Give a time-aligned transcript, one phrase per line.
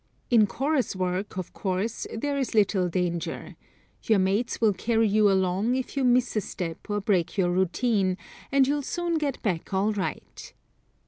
[0.31, 3.55] In chorus work, of course, there is little danger.
[4.01, 8.17] Your mates will carry you along if you miss a step or break your routine,
[8.51, 10.53] and you'll soon get back all right.